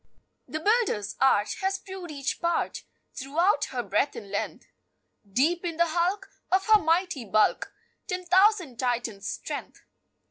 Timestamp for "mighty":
6.81-7.23